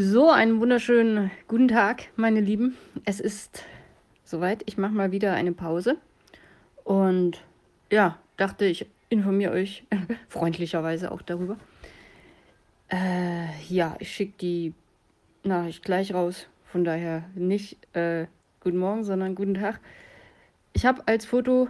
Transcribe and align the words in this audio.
So, 0.00 0.30
einen 0.30 0.60
wunderschönen 0.60 1.32
guten 1.48 1.66
Tag, 1.66 2.04
meine 2.14 2.40
Lieben. 2.40 2.76
Es 3.04 3.18
ist 3.18 3.64
soweit. 4.22 4.62
Ich 4.66 4.78
mache 4.78 4.92
mal 4.92 5.10
wieder 5.10 5.32
eine 5.32 5.50
Pause. 5.50 5.96
Und 6.84 7.42
ja, 7.90 8.16
dachte 8.36 8.64
ich 8.66 8.86
informiere 9.08 9.50
euch 9.50 9.82
freundlicherweise 10.28 11.10
auch 11.10 11.20
darüber. 11.20 11.56
Äh, 12.92 13.48
ja, 13.68 13.96
ich 13.98 14.12
schicke 14.12 14.34
die 14.40 14.72
Nachricht 15.42 15.82
gleich 15.82 16.14
raus. 16.14 16.46
Von 16.66 16.84
daher 16.84 17.24
nicht 17.34 17.76
äh, 17.96 18.28
guten 18.60 18.78
Morgen, 18.78 19.02
sondern 19.02 19.34
guten 19.34 19.54
Tag. 19.54 19.80
Ich 20.74 20.86
habe 20.86 21.02
als 21.06 21.26
Foto 21.26 21.66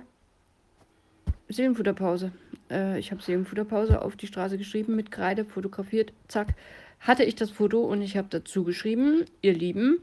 Seelenfutterpause. 1.48 2.32
Äh, 2.70 2.98
ich 2.98 3.10
habe 3.10 3.22
Seelenfutterpause 3.22 4.02
auf 4.02 4.16
die 4.16 4.26
Straße 4.26 4.58
geschrieben, 4.58 4.96
mit 4.96 5.10
Kreide 5.10 5.44
fotografiert. 5.44 6.12
Zack 6.28 6.54
hatte 7.00 7.24
ich 7.24 7.34
das 7.34 7.50
Foto 7.50 7.80
und 7.84 8.02
ich 8.02 8.16
habe 8.16 8.28
dazu 8.30 8.64
geschrieben, 8.64 9.24
ihr 9.40 9.54
Lieben, 9.54 9.98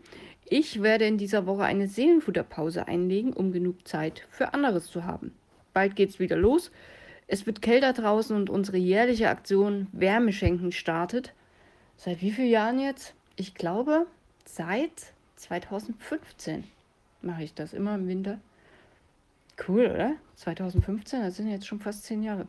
ich 0.48 0.82
werde 0.82 1.06
in 1.06 1.18
dieser 1.18 1.46
Woche 1.46 1.64
eine 1.64 1.88
Seelenfutterpause 1.88 2.88
einlegen, 2.88 3.34
um 3.34 3.52
genug 3.52 3.88
Zeit 3.88 4.28
für 4.30 4.54
anderes 4.54 4.86
zu 4.86 5.04
haben. 5.04 5.34
Bald 5.74 5.96
geht's 5.96 6.20
wieder 6.20 6.38
los. 6.38 6.72
Es 7.28 7.48
wird 7.48 7.62
kälter 7.62 7.94
draußen 7.94 8.36
und 8.36 8.50
unsere 8.50 8.78
jährliche 8.78 9.30
Aktion 9.30 9.88
Wärme 9.92 10.32
schenken 10.32 10.72
startet. 10.72 11.34
Seit 11.98 12.22
wie 12.22 12.32
vielen 12.32 12.50
Jahren 12.50 12.80
jetzt? 12.80 13.16
Ich 13.36 13.56
glaube, 13.56 14.06
seit 14.46 15.14
2015 15.38 16.64
mache 17.22 17.44
ich 17.44 17.54
das 17.54 17.74
immer 17.74 17.96
im 17.96 18.08
Winter. 18.08 18.40
Cool, 19.68 19.86
oder? 19.88 20.16
2015, 20.36 21.22
das 21.22 21.38
sind 21.38 21.50
jetzt 21.50 21.68
schon 21.68 21.80
fast 21.80 22.04
zehn 22.04 22.24
Jahre. 22.24 22.48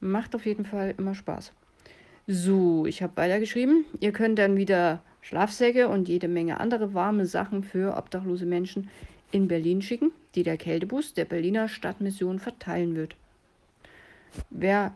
Macht 0.00 0.34
auf 0.34 0.44
jeden 0.44 0.64
Fall 0.64 0.94
immer 0.98 1.14
Spaß. 1.14 1.52
So, 2.26 2.86
ich 2.86 3.02
habe 3.02 3.16
weitergeschrieben. 3.16 3.84
Ihr 4.00 4.12
könnt 4.12 4.38
dann 4.38 4.56
wieder 4.56 5.02
Schlafsäcke 5.20 5.88
und 5.88 6.08
jede 6.08 6.28
Menge 6.28 6.60
andere 6.60 6.94
warme 6.94 7.26
Sachen 7.26 7.62
für 7.62 7.96
obdachlose 7.96 8.46
Menschen 8.46 8.90
in 9.32 9.48
Berlin 9.48 9.82
schicken, 9.82 10.12
die 10.34 10.42
der 10.42 10.56
Kältebus 10.56 11.14
der 11.14 11.24
Berliner 11.24 11.68
Stadtmission 11.68 12.38
verteilen 12.38 12.94
wird. 12.94 13.16
Wer 14.50 14.94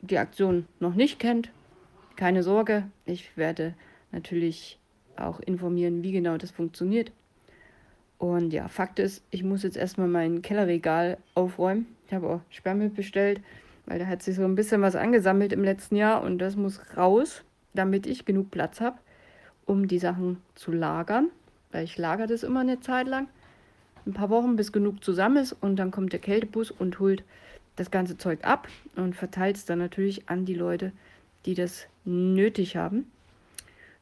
die 0.00 0.18
Aktion 0.18 0.66
noch 0.80 0.94
nicht 0.94 1.18
kennt, 1.18 1.50
keine 2.16 2.42
Sorge, 2.42 2.84
ich 3.04 3.36
werde 3.36 3.74
natürlich 4.12 4.78
auch 5.16 5.40
informieren, 5.40 6.02
wie 6.02 6.12
genau 6.12 6.36
das 6.36 6.50
funktioniert. 6.50 7.12
Und 8.18 8.52
ja, 8.52 8.68
Fakt 8.68 8.98
ist, 8.98 9.22
ich 9.30 9.42
muss 9.42 9.62
jetzt 9.62 9.76
erstmal 9.76 10.08
mein 10.08 10.42
Kellerregal 10.42 11.18
aufräumen. 11.34 11.86
Ich 12.06 12.14
habe 12.14 12.28
auch 12.28 12.40
Sperrmüll 12.50 12.88
bestellt 12.88 13.40
weil 13.86 14.00
da 14.00 14.06
hat 14.06 14.22
sich 14.22 14.36
so 14.36 14.44
ein 14.44 14.56
bisschen 14.56 14.82
was 14.82 14.96
angesammelt 14.96 15.52
im 15.52 15.64
letzten 15.64 15.96
Jahr 15.96 16.22
und 16.22 16.38
das 16.38 16.56
muss 16.56 16.80
raus, 16.96 17.42
damit 17.72 18.06
ich 18.06 18.24
genug 18.24 18.50
Platz 18.50 18.80
habe, 18.80 18.98
um 19.64 19.88
die 19.88 19.98
Sachen 19.98 20.42
zu 20.54 20.72
lagern, 20.72 21.30
weil 21.70 21.84
ich 21.84 21.96
lagere 21.96 22.26
das 22.26 22.42
immer 22.42 22.60
eine 22.60 22.80
Zeit 22.80 23.06
lang, 23.06 23.28
ein 24.04 24.12
paar 24.12 24.30
Wochen, 24.30 24.56
bis 24.56 24.72
genug 24.72 25.02
zusammen 25.02 25.36
ist 25.38 25.52
und 25.52 25.76
dann 25.76 25.90
kommt 25.90 26.12
der 26.12 26.20
Kältebus 26.20 26.70
und 26.70 26.98
holt 26.98 27.24
das 27.76 27.90
ganze 27.90 28.18
Zeug 28.18 28.44
ab 28.44 28.68
und 28.96 29.14
verteilt 29.14 29.56
es 29.56 29.64
dann 29.64 29.78
natürlich 29.78 30.28
an 30.28 30.44
die 30.44 30.54
Leute, 30.54 30.92
die 31.44 31.54
das 31.54 31.86
nötig 32.04 32.76
haben. 32.76 33.10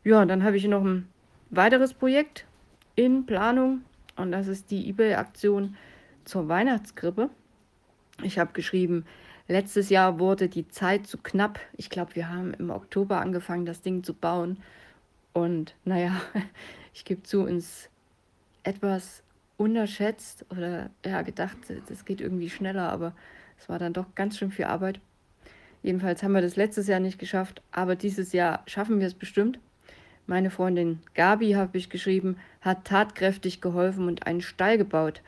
Ja, 0.03 0.25
dann 0.25 0.45
habe 0.45 0.57
ich 0.57 0.67
noch 0.67 0.85
ein 0.85 1.09
weiteres 1.51 1.95
Projekt 1.95 2.47
in 2.95 3.27
Planung 3.27 3.83
und 4.17 4.33
das 4.33 4.49
ist 4.49 4.71
die 4.71 4.89
eBay-Aktion 4.89 5.77
zur 6.25 6.49
Weihnachtskrippe. 6.49 7.31
Ich 8.23 8.39
habe 8.39 8.53
geschrieben, 8.53 9.05
Letztes 9.47 9.91
Jahr 9.91 10.19
wurde 10.19 10.49
die 10.49 10.69
Zeit 10.69 11.07
zu 11.07 11.19
knapp. 11.19 11.61
Ich 11.77 11.91
glaube, 11.91 12.15
wir 12.15 12.31
haben 12.31 12.55
im 12.55 12.71
Oktober 12.71 13.21
angefangen, 13.21 13.67
das 13.67 13.83
Ding 13.83 14.03
zu 14.03 14.15
bauen. 14.15 14.59
Und 15.35 15.75
naja, 15.85 16.19
ich 16.95 17.05
gebe 17.05 17.23
zu, 17.23 17.43
uns 17.43 17.91
etwas 18.63 19.23
unterschätzt 19.59 20.47
oder 20.51 20.89
ja, 21.05 21.21
gedacht, 21.23 21.59
das 21.89 22.07
geht 22.07 22.23
irgendwie 22.23 22.49
schneller, 22.49 22.91
aber 22.91 23.13
es 23.59 23.69
war 23.69 23.79
dann 23.79 23.93
doch 23.93 24.07
ganz 24.15 24.39
schön 24.39 24.51
viel 24.51 24.65
Arbeit. 24.65 24.99
Jedenfalls 25.83 26.23
haben 26.23 26.33
wir 26.33 26.41
das 26.41 26.57
letztes 26.57 26.87
Jahr 26.87 27.01
nicht 27.01 27.19
geschafft, 27.19 27.61
aber 27.71 27.95
dieses 27.95 28.33
Jahr 28.33 28.63
schaffen 28.67 28.99
wir 28.99 29.07
es 29.07 29.15
bestimmt. 29.15 29.59
Meine 30.27 30.51
Freundin 30.51 31.01
Gabi, 31.13 31.53
habe 31.53 31.77
ich 31.77 31.91
geschrieben, 31.91 32.39
hat 32.63 32.87
tatkräftig 32.87 33.61
geholfen 33.61 34.09
und 34.09 34.27
einen 34.27 34.41
Stall 34.41 34.79
gebaut. 34.79 35.21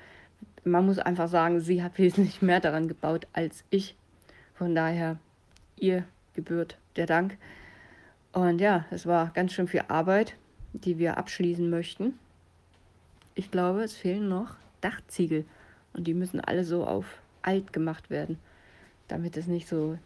Man 0.64 0.86
muss 0.86 0.98
einfach 0.98 1.28
sagen, 1.28 1.60
sie 1.60 1.82
hat 1.82 1.98
wesentlich 1.98 2.40
mehr 2.40 2.60
daran 2.60 2.88
gebaut 2.88 3.26
als 3.34 3.64
ich. 3.68 3.94
Von 4.54 4.74
daher, 4.74 5.18
ihr 5.76 6.04
gebührt 6.34 6.78
der 6.96 7.04
Dank. 7.04 7.36
Und 8.32 8.58
ja, 8.58 8.86
es 8.90 9.04
war 9.04 9.32
ganz 9.34 9.52
schön 9.52 9.68
viel 9.68 9.84
Arbeit, 9.88 10.34
die 10.72 10.98
wir 10.98 11.18
abschließen 11.18 11.68
möchten. 11.68 12.18
Ich 13.34 13.50
glaube, 13.50 13.82
es 13.82 13.94
fehlen 13.94 14.30
noch 14.30 14.54
Dachziegel 14.80 15.44
und 15.92 16.06
die 16.06 16.14
müssen 16.14 16.40
alle 16.40 16.64
so 16.64 16.86
auf 16.86 17.18
alt 17.42 17.74
gemacht 17.74 18.08
werden, 18.08 18.38
damit 19.08 19.36
es 19.36 19.46
nicht 19.46 19.68
so 19.68 19.98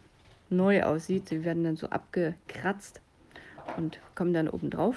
neu 0.49 0.83
aussieht. 0.83 1.29
Sie 1.29 1.45
werden 1.45 1.63
dann 1.63 1.77
so 1.77 1.87
abgekratzt 1.87 2.99
und 3.77 3.99
kommen 4.15 4.33
dann 4.33 4.49
oben 4.49 4.69
drauf. 4.69 4.95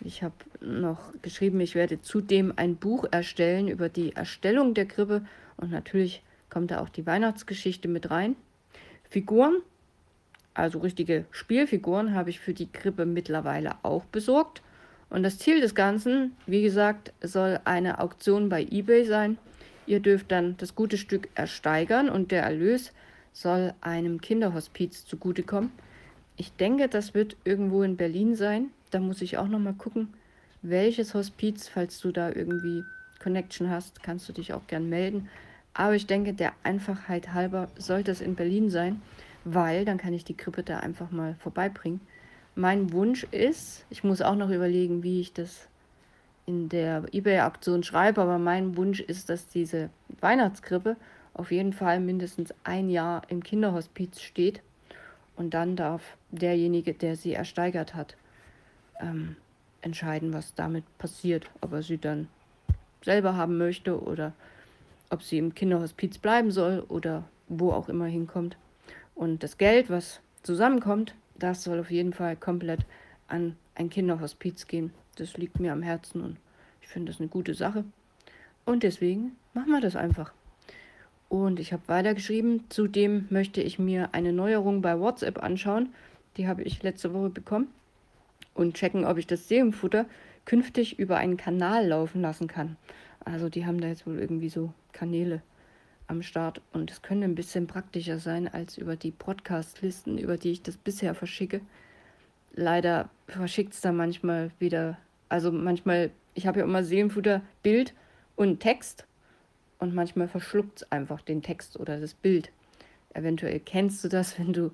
Ich 0.00 0.22
habe 0.22 0.34
noch 0.60 1.12
geschrieben, 1.22 1.60
ich 1.60 1.74
werde 1.74 2.00
zudem 2.00 2.52
ein 2.56 2.76
Buch 2.76 3.04
erstellen 3.10 3.68
über 3.68 3.88
die 3.88 4.16
Erstellung 4.16 4.74
der 4.74 4.86
Krippe 4.86 5.24
und 5.56 5.70
natürlich 5.70 6.22
kommt 6.50 6.70
da 6.70 6.80
auch 6.80 6.88
die 6.88 7.06
Weihnachtsgeschichte 7.06 7.88
mit 7.88 8.10
rein. 8.10 8.36
Figuren, 9.08 9.56
also 10.54 10.80
richtige 10.80 11.24
Spielfiguren, 11.30 12.14
habe 12.14 12.30
ich 12.30 12.40
für 12.40 12.52
die 12.52 12.70
Krippe 12.70 13.06
mittlerweile 13.06 13.76
auch 13.82 14.04
besorgt. 14.06 14.62
Und 15.08 15.22
das 15.22 15.38
Ziel 15.38 15.60
des 15.60 15.74
Ganzen, 15.74 16.36
wie 16.46 16.62
gesagt, 16.62 17.12
soll 17.22 17.60
eine 17.64 18.00
Auktion 18.00 18.48
bei 18.48 18.62
eBay 18.62 19.04
sein. 19.04 19.38
Ihr 19.86 20.00
dürft 20.00 20.32
dann 20.32 20.56
das 20.56 20.74
gute 20.74 20.96
Stück 20.96 21.28
ersteigern 21.34 22.08
und 22.08 22.30
der 22.30 22.42
Erlös 22.42 22.92
soll 23.32 23.74
einem 23.80 24.20
Kinderhospiz 24.20 25.06
zugutekommen. 25.06 25.70
Ich 26.36 26.52
denke, 26.56 26.88
das 26.88 27.14
wird 27.14 27.36
irgendwo 27.44 27.82
in 27.82 27.96
Berlin 27.96 28.34
sein. 28.34 28.70
Da 28.90 29.00
muss 29.00 29.22
ich 29.22 29.38
auch 29.38 29.48
noch 29.48 29.58
mal 29.58 29.74
gucken, 29.74 30.14
welches 30.62 31.14
Hospiz, 31.14 31.68
falls 31.68 32.00
du 32.00 32.12
da 32.12 32.30
irgendwie 32.30 32.84
Connection 33.22 33.70
hast, 33.70 34.02
kannst 34.02 34.28
du 34.28 34.32
dich 34.32 34.52
auch 34.52 34.66
gern 34.66 34.88
melden. 34.88 35.28
Aber 35.74 35.94
ich 35.94 36.06
denke, 36.06 36.34
der 36.34 36.52
Einfachheit 36.62 37.32
halber 37.32 37.68
sollte 37.76 38.10
es 38.10 38.20
in 38.20 38.34
Berlin 38.34 38.70
sein, 38.70 39.02
weil 39.44 39.84
dann 39.84 39.98
kann 39.98 40.12
ich 40.12 40.24
die 40.24 40.36
Krippe 40.36 40.62
da 40.62 40.78
einfach 40.78 41.10
mal 41.10 41.34
vorbeibringen. 41.38 42.00
Mein 42.54 42.92
Wunsch 42.92 43.24
ist, 43.30 43.86
ich 43.90 44.04
muss 44.04 44.20
auch 44.20 44.36
noch 44.36 44.50
überlegen, 44.50 45.02
wie 45.02 45.20
ich 45.20 45.32
das 45.32 45.68
in 46.44 46.68
der 46.68 47.04
eBay-Aktion 47.12 47.82
schreibe, 47.82 48.20
aber 48.20 48.38
mein 48.38 48.76
Wunsch 48.76 49.00
ist, 49.00 49.30
dass 49.30 49.48
diese 49.48 49.90
Weihnachtskrippe 50.20 50.96
auf 51.34 51.50
jeden 51.50 51.72
Fall 51.72 52.00
mindestens 52.00 52.52
ein 52.64 52.90
Jahr 52.90 53.22
im 53.28 53.42
Kinderhospiz 53.42 54.20
steht 54.20 54.60
und 55.42 55.50
dann 55.54 55.74
darf 55.74 56.16
derjenige, 56.30 56.94
der 56.94 57.16
sie 57.16 57.32
ersteigert 57.32 57.96
hat, 57.96 58.16
ähm, 59.00 59.34
entscheiden, 59.80 60.32
was 60.32 60.54
damit 60.54 60.84
passiert, 60.98 61.50
ob 61.60 61.72
er 61.72 61.82
sie 61.82 61.98
dann 61.98 62.28
selber 63.04 63.34
haben 63.34 63.58
möchte 63.58 64.00
oder 64.00 64.34
ob 65.10 65.24
sie 65.24 65.38
im 65.38 65.52
Kinderhospiz 65.52 66.18
bleiben 66.18 66.52
soll 66.52 66.84
oder 66.88 67.24
wo 67.48 67.72
auch 67.72 67.88
immer 67.88 68.06
hinkommt. 68.06 68.56
Und 69.16 69.42
das 69.42 69.58
Geld, 69.58 69.90
was 69.90 70.20
zusammenkommt, 70.44 71.16
das 71.34 71.64
soll 71.64 71.80
auf 71.80 71.90
jeden 71.90 72.12
Fall 72.12 72.36
komplett 72.36 72.86
an 73.26 73.56
ein 73.74 73.90
Kinderhospiz 73.90 74.68
gehen. 74.68 74.94
Das 75.16 75.36
liegt 75.36 75.58
mir 75.58 75.72
am 75.72 75.82
Herzen 75.82 76.22
und 76.22 76.36
ich 76.82 76.86
finde 76.86 77.10
das 77.10 77.20
eine 77.20 77.28
gute 77.28 77.54
Sache. 77.54 77.84
Und 78.64 78.84
deswegen 78.84 79.32
machen 79.54 79.72
wir 79.72 79.80
das 79.80 79.96
einfach. 79.96 80.32
Und 81.32 81.60
ich 81.60 81.72
habe 81.72 81.82
weitergeschrieben, 81.86 82.64
zudem 82.68 83.26
möchte 83.30 83.62
ich 83.62 83.78
mir 83.78 84.10
eine 84.12 84.34
Neuerung 84.34 84.82
bei 84.82 85.00
WhatsApp 85.00 85.42
anschauen. 85.42 85.88
Die 86.36 86.46
habe 86.46 86.62
ich 86.62 86.82
letzte 86.82 87.14
Woche 87.14 87.30
bekommen. 87.30 87.68
Und 88.52 88.74
checken, 88.74 89.06
ob 89.06 89.16
ich 89.16 89.26
das 89.26 89.48
Seelenfutter 89.48 90.04
künftig 90.44 90.98
über 90.98 91.16
einen 91.16 91.38
Kanal 91.38 91.88
laufen 91.88 92.20
lassen 92.20 92.48
kann. 92.48 92.76
Also 93.24 93.48
die 93.48 93.64
haben 93.64 93.80
da 93.80 93.88
jetzt 93.88 94.06
wohl 94.06 94.18
irgendwie 94.18 94.50
so 94.50 94.74
Kanäle 94.92 95.40
am 96.06 96.20
Start 96.20 96.60
und 96.74 96.90
es 96.90 97.00
könnte 97.00 97.24
ein 97.24 97.34
bisschen 97.34 97.66
praktischer 97.66 98.18
sein 98.18 98.46
als 98.46 98.76
über 98.76 98.96
die 98.96 99.10
Podcast-Listen, 99.10 100.18
über 100.18 100.36
die 100.36 100.50
ich 100.50 100.62
das 100.62 100.76
bisher 100.76 101.14
verschicke. 101.14 101.62
Leider 102.52 103.08
verschickt 103.26 103.72
es 103.72 103.80
da 103.80 103.90
manchmal 103.90 104.50
wieder, 104.58 104.98
also 105.30 105.50
manchmal, 105.50 106.10
ich 106.34 106.46
habe 106.46 106.58
ja 106.58 106.66
immer 106.66 106.84
Seelenfutter, 106.84 107.40
Bild 107.62 107.94
und 108.36 108.60
Text 108.60 109.06
und 109.82 109.96
manchmal 109.96 110.28
verschluckt 110.28 110.82
es 110.82 110.92
einfach 110.92 111.20
den 111.22 111.42
Text 111.42 111.78
oder 111.78 111.98
das 111.98 112.14
Bild. 112.14 112.52
Eventuell 113.14 113.58
kennst 113.58 114.04
du 114.04 114.08
das, 114.08 114.38
wenn 114.38 114.52
du 114.52 114.70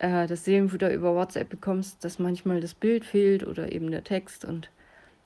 äh, 0.00 0.26
das 0.26 0.44
Seelenfutter 0.44 0.92
über 0.92 1.14
WhatsApp 1.14 1.48
bekommst, 1.48 2.04
dass 2.04 2.18
manchmal 2.18 2.60
das 2.60 2.74
Bild 2.74 3.04
fehlt 3.04 3.46
oder 3.46 3.70
eben 3.70 3.92
der 3.92 4.02
Text 4.02 4.44
und 4.44 4.68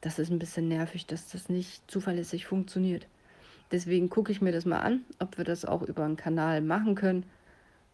das 0.03 0.19
ist 0.19 0.31
ein 0.31 0.39
bisschen 0.39 0.69
nervig, 0.69 1.07
dass 1.07 1.29
das 1.29 1.49
nicht 1.49 1.91
zuverlässig 1.91 2.45
funktioniert. 2.45 3.07
Deswegen 3.73 4.11
gucke 4.11 4.31
ich 4.31 4.43
mir 4.43 4.53
das 4.53 4.67
mal 4.67 4.81
an, 4.81 5.01
ob 5.19 5.39
wir 5.39 5.45
das 5.45 5.65
auch 5.65 5.83
über 5.83 6.05
einen 6.05 6.19
Kanal 6.19 6.61
machen 6.61 6.95
können. 6.95 7.25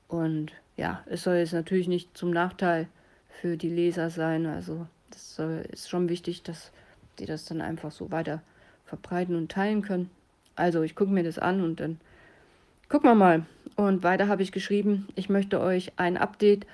Und 0.09 0.53
ja, 0.77 1.05
es 1.07 1.23
soll 1.23 1.37
jetzt 1.37 1.55
natürlich 1.55 1.87
nicht 1.87 2.19
zum 2.19 2.33
Nachteil 2.33 2.89
für 3.29 3.57
die 3.57 3.71
Leser 3.71 4.11
sein. 4.11 4.45
Also 4.45 4.87
äh, 5.39 5.67
ist 5.73 5.89
schon 5.89 6.09
wichtig, 6.09 6.43
dass 6.43 6.73
die 7.21 7.27
das 7.27 7.45
dann 7.45 7.61
einfach 7.61 7.93
so 7.93 8.11
weiter 8.11 8.43
verbreiten 8.85 9.37
und 9.37 9.51
teilen 9.51 9.83
können. 9.83 10.11
Also 10.55 10.83
ich 10.83 10.95
gucke 10.95 11.11
mir 11.11 11.23
das 11.23 11.39
an 11.39 11.63
und 11.63 11.81
dann 11.81 12.01
gucken 12.89 13.11
wir 13.11 13.15
mal. 13.15 13.47
Und 13.77 14.03
weiter 14.03 14.29
habe 14.29 14.43
ich 14.43 14.53
geschrieben, 14.53 15.09
ich 15.15 15.29
möchte 15.29 15.61
euch 15.61 15.93
ein 15.97 16.17
Update 16.17 16.67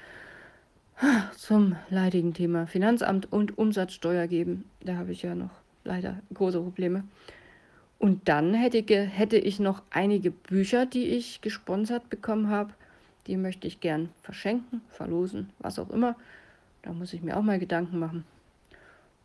zum 1.37 1.77
leidigen 1.91 2.35
Thema 2.35 2.67
Finanzamt 2.67 3.33
und 3.33 3.57
Umsatzsteuer 3.57 4.27
geben. 4.27 4.65
Da 4.81 4.97
habe 4.97 5.13
ich 5.13 5.23
ja 5.23 5.35
noch 5.35 5.51
leider 5.85 6.19
große 6.35 6.61
Probleme. 6.61 7.05
Und 7.99 8.29
dann 8.29 8.55
hätte, 8.55 9.05
hätte 9.05 9.37
ich 9.37 9.59
noch 9.59 9.83
einige 9.91 10.31
Bücher, 10.31 10.87
die 10.87 11.07
ich 11.07 11.41
gesponsert 11.41 12.09
bekommen 12.11 12.49
habe. 12.49 12.73
Die 13.27 13.37
möchte 13.37 13.67
ich 13.67 13.81
gern 13.81 14.09
verschenken, 14.23 14.81
verlosen, 14.91 15.51
was 15.59 15.79
auch 15.79 15.91
immer. 15.91 16.17
Da 16.83 16.93
muss 16.93 17.13
ich 17.13 17.23
mir 17.23 17.37
auch 17.37 17.43
mal 17.43 17.59
Gedanken 17.59 17.99
machen. 17.99 18.25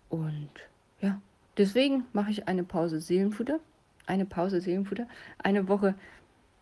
Und 0.09 0.49
ja, 1.01 1.21
deswegen 1.57 2.05
mache 2.13 2.31
ich 2.31 2.47
eine 2.47 2.63
Pause 2.63 2.99
Seelenfutter. 2.99 3.59
Eine 4.05 4.25
Pause 4.25 4.61
Seelenfutter. 4.61 5.07
Eine 5.37 5.67
Woche 5.67 5.95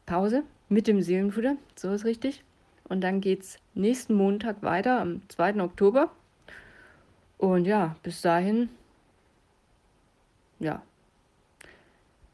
Pause 0.05 0.43
mit 0.69 0.87
dem 0.87 1.01
Seelenfutter. 1.01 1.57
So 1.75 1.91
ist 1.91 2.05
richtig. 2.05 2.43
Und 2.83 3.01
dann 3.01 3.21
geht 3.21 3.41
es 3.41 3.57
nächsten 3.73 4.13
Montag 4.15 4.63
weiter, 4.63 4.99
am 4.99 5.21
2. 5.29 5.61
Oktober. 5.61 6.11
Und 7.37 7.65
ja, 7.65 7.95
bis 8.03 8.21
dahin, 8.21 8.69
ja, 10.59 10.83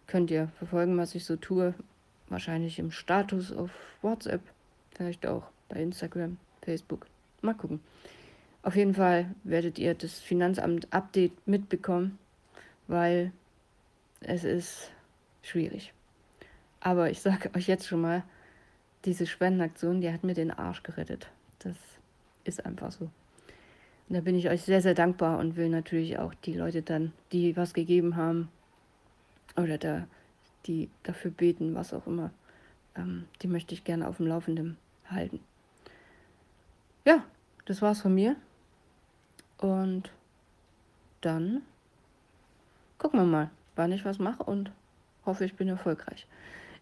könnt 0.07 0.31
ihr 0.31 0.49
verfolgen, 0.57 0.97
was 0.97 1.15
ich 1.15 1.25
so 1.25 1.35
tue. 1.35 1.73
Wahrscheinlich 2.29 2.79
im 2.79 2.91
Status 2.91 3.51
auf 3.51 3.69
WhatsApp, 4.01 4.41
vielleicht 4.95 5.25
auch 5.25 5.43
bei 5.69 5.81
Instagram, 5.81 6.37
Facebook. 6.61 7.05
Mal 7.41 7.53
gucken. 7.53 7.79
Auf 8.63 8.75
jeden 8.75 8.95
Fall 8.95 9.33
werdet 9.43 9.79
ihr 9.79 9.93
das 9.93 10.19
Finanzamt-Update 10.19 11.47
mitbekommen, 11.47 12.17
weil 12.87 13.31
es 14.21 14.43
ist 14.43 14.91
schwierig. 15.47 15.93
Aber 16.79 17.09
ich 17.09 17.21
sage 17.21 17.51
euch 17.55 17.67
jetzt 17.67 17.87
schon 17.87 18.01
mal, 18.01 18.23
diese 19.05 19.25
Spendenaktion, 19.25 20.01
die 20.01 20.11
hat 20.11 20.23
mir 20.23 20.33
den 20.33 20.51
Arsch 20.51 20.83
gerettet. 20.83 21.27
Das 21.59 21.75
ist 22.43 22.65
einfach 22.65 22.91
so. 22.91 23.05
Und 23.05 24.15
da 24.15 24.21
bin 24.21 24.35
ich 24.35 24.49
euch 24.49 24.63
sehr, 24.63 24.81
sehr 24.81 24.93
dankbar 24.93 25.37
und 25.39 25.55
will 25.55 25.69
natürlich 25.69 26.17
auch 26.17 26.33
die 26.33 26.53
Leute 26.53 26.81
dann, 26.81 27.13
die 27.31 27.55
was 27.57 27.73
gegeben 27.73 28.15
haben 28.15 28.49
oder 29.55 29.77
da, 29.77 30.07
die 30.65 30.89
dafür 31.03 31.31
beten, 31.31 31.75
was 31.75 31.93
auch 31.93 32.07
immer, 32.07 32.31
ähm, 32.95 33.25
die 33.41 33.47
möchte 33.47 33.73
ich 33.73 33.83
gerne 33.83 34.07
auf 34.07 34.17
dem 34.17 34.27
Laufenden 34.27 34.77
halten. 35.09 35.39
Ja, 37.05 37.23
das 37.65 37.81
war's 37.81 38.01
von 38.01 38.13
mir. 38.13 38.35
Und 39.57 40.11
dann 41.21 41.61
gucken 42.97 43.19
wir 43.19 43.25
mal, 43.25 43.49
wann 43.75 43.91
ich 43.91 44.05
was 44.05 44.19
mache 44.19 44.43
und 44.43 44.71
hoffe, 45.27 45.45
ich 45.45 45.55
bin 45.55 45.67
erfolgreich. 45.67 46.25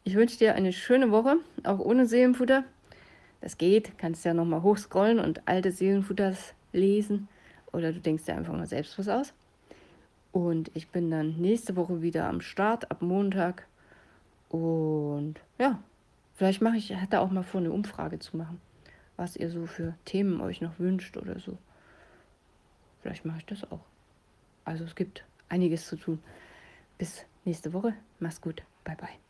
Ich 0.03 0.15
wünsche 0.15 0.38
dir 0.38 0.56
eine 0.56 0.71
schöne 0.71 1.12
Woche, 1.12 1.38
auch 1.63 1.80
ohne 1.80 2.06
Seelenfutter. 2.06 2.63
Das 3.42 3.57
geht, 3.57 3.97
kannst 3.97 4.24
ja 4.24 4.33
nochmal 4.33 4.63
hochscrollen 4.63 5.19
und 5.19 5.47
alte 5.47 5.71
Seelenfutters 5.71 6.53
lesen 6.71 7.27
oder 7.71 7.92
du 7.92 8.00
denkst 8.00 8.25
dir 8.25 8.36
einfach 8.36 8.53
mal 8.53 8.68
selbst 8.68 8.97
was 8.97 9.09
aus. 9.09 9.33
Und 10.31 10.69
ich 10.74 10.89
bin 10.89 11.09
dann 11.12 11.38
nächste 11.38 11.75
Woche 11.75 12.01
wieder 12.01 12.27
am 12.27 12.42
Start 12.42 12.92
ab 12.92 13.01
Montag. 13.01 13.68
Und 14.50 15.36
ja, 15.57 15.80
vielleicht 16.36 16.62
mache 16.62 16.77
ich, 16.77 16.95
hatte 16.95 17.19
auch 17.19 17.31
mal 17.31 17.44
vor, 17.44 17.62
eine 17.62 17.71
Umfrage 17.71 18.19
zu 18.19 18.38
machen, 18.38 18.62
was 19.18 19.36
ihr 19.36 19.50
so 19.50 19.65
für 19.65 19.95
Themen 20.06 20.42
euch 20.42 20.62
noch 20.62 20.77
wünscht 20.80 21.18
oder 21.18 21.39
so. 21.39 21.57
Vielleicht 23.01 23.25
mache 23.25 23.39
ich 23.39 23.45
das 23.45 23.71
auch. 23.71 23.86
Also 24.65 24.83
es 24.83 24.95
gibt 24.95 25.24
einiges 25.47 25.88
zu 25.88 25.95
tun. 25.95 26.19
Bis 26.97 27.25
nächste 27.45 27.74
Woche. 27.74 27.94
Mach's 28.19 28.42
gut. 28.42 28.63
Bye 28.83 28.95
bye. 28.95 29.25